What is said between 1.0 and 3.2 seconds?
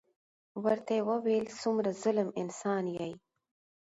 وويل څومره ظلم انسان يې.